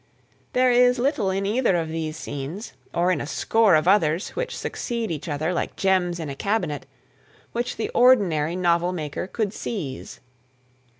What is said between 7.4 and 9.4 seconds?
which the ordinary novel maker